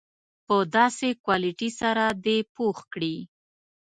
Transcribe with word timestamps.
په 0.47 0.55
داسې 0.75 1.07
کوالیټي 1.23 1.69
سره 1.81 2.03
دې 2.25 2.37
پوخ 2.55 2.77
کړي. 2.93 3.15